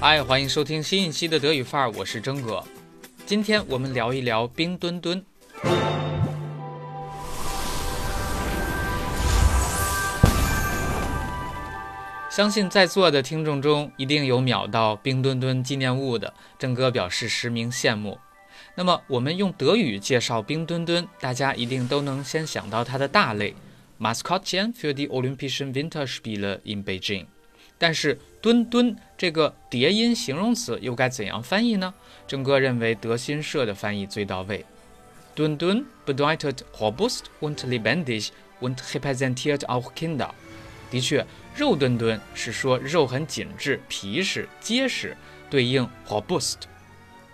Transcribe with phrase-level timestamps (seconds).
[0.00, 2.62] 嗨，欢迎收听新一期的德语范儿，我是征哥。
[3.26, 5.24] 今天我们聊一聊冰墩墩。
[12.30, 18.16] 相信在座的听众中一定有秒到冰墩墩纪念物的，征哥表示实名羡慕。
[18.76, 23.52] 那么我们用德语介绍冰墩墩，大家一定都能先想到它的大类
[23.98, 27.26] Maskottchen für die Olympischen Winterspiele in Beijing。
[27.78, 31.94] 但是“敦敦”这个叠音形容词又该怎样翻译呢？
[32.26, 34.66] 郑哥认为德新社的翻译最到位。
[35.34, 40.30] 敦敦 bedeutet robust und lebendig und repräsentiert auch Kinder。
[40.90, 45.16] 的确，肉墩墩是说肉很紧致、皮实、结实，
[45.48, 46.56] 对应 robust。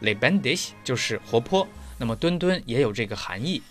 [0.00, 1.68] lebendig 就是活泼，
[1.98, 3.62] 那么墩墩也有这个含义。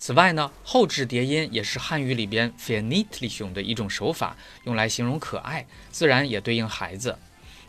[0.00, 7.16] 此外呢，后置叠音也是汉语里边 “verniedlichung” 的一种手法，用来形容可爱，自然也对应孩子。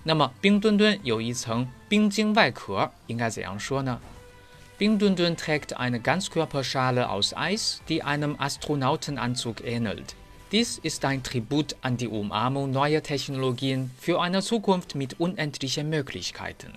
[0.04, 4.00] 那么冰墩墩有一层冰晶外壳，应该怎样说呢？
[4.78, 10.14] 冰墩墩 trägt eine Ganzkörperschale aus Eis, die einem Astronautenanzug ähnelt.
[10.52, 16.74] Dies ist ein Tribut an die Umarmung neuer Technologien für eine Zukunft mit unendlichen Möglichkeiten.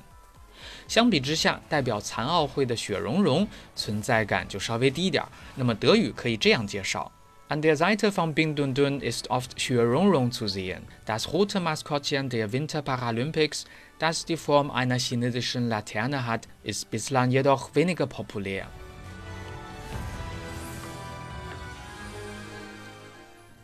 [0.88, 5.30] 相比之下，代表残奥会的雪融融存在感就稍微低一点儿。
[5.56, 7.12] 那么德语可以这样介绍
[7.50, 13.66] ：An der Seite von Bingdundun ist oft Xuerongrong zu sehen, das rote Maskottchen der Winterparalympics,
[14.00, 18.66] das die Form einer chinesischen Laterne hat, ist bislang jedoch weniger populär.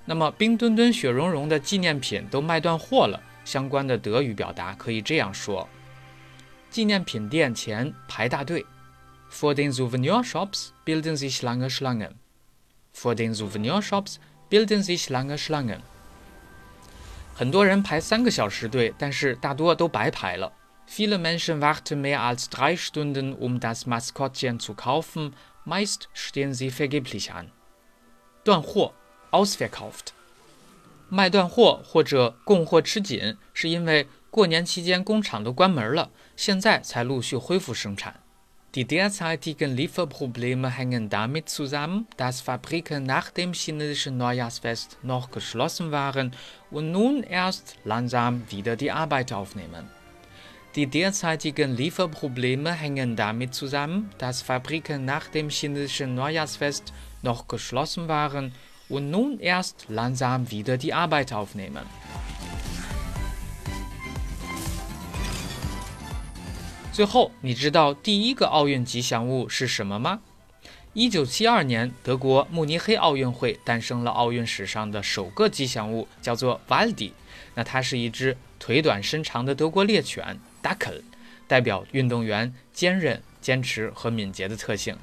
[0.05, 5.67] 那么冰墩墩、雪融融的纪念品都卖断货了，相关的德语表达可以这样说。
[6.70, 8.64] 纪念品店前排大队，
[9.30, 12.14] Vor den Souvenirshops bilden sich lange Schlangen.
[12.92, 15.80] Vor den Souvenirshops bilden sich lange Schlangen.
[17.34, 20.52] 很多人排三个小时队，但是大多都白排了。
[20.89, 25.33] Viele Menschen warten mehr als drei Stunden, um das Maskottchen zu kaufen.
[25.64, 27.51] Meist stehen sie vergeblich an.
[28.45, 28.92] 断货，
[29.33, 30.12] ausverkauft。
[31.08, 38.14] 卖断货或者供货吃紧，是因为 过年期间工厂都关门了，现在才陆续恢复生产。
[38.74, 46.33] Die derzeitigen Lieferprobleme hängen damit zusammen, dass Fabriken nach dem chinesischen Neujahrsfest noch geschlossen waren
[46.70, 49.89] und nun erst langsam wieder die Arbeit aufnehmen.
[50.74, 56.92] Die derzeitigen Lieferprobleme hängen damit zusammen, dass Fabriken nach dem chinesischen Neujahrsfest
[57.23, 58.52] noch geschlossen waren
[58.90, 61.86] und nun erst langsam wieder die Arbeit aufnehmen.
[66.91, 70.19] 最后，你知道第一个奥运吉祥物是什么吗？
[70.91, 77.13] 一九七二年，德国慕尼黑奥运会诞生了奥运史上的首个吉祥物，叫做 Valdi。
[77.55, 81.02] 那它是一只腿短身长的德国猎犬 Dackel，
[81.47, 84.97] 代表运动员坚韧、坚持和敏捷的特性。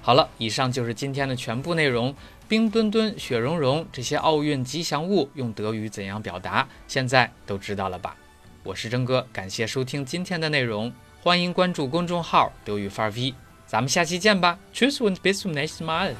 [0.00, 2.14] 好了，以上就是今天的全部内容。
[2.48, 6.66] 冰墩墩、雪融融这些奥运吉祥物用德语怎样表达？
[6.88, 8.16] 现在都知道了吧？
[8.62, 13.32] 我是征哥，感谢收听今天的内容，欢迎关注公众号“德语范儿 V”，
[13.66, 16.14] 咱们下期见吧，Tschüss und bis zum nächsten Mal。